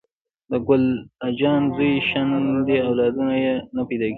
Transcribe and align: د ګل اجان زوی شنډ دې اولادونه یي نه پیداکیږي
د 0.49 0.51
ګل 0.67 0.83
اجان 1.27 1.61
زوی 1.75 1.93
شنډ 2.09 2.39
دې 2.67 2.77
اولادونه 2.87 3.33
یي 3.43 3.55
نه 3.75 3.81
پیداکیږي 3.87 4.09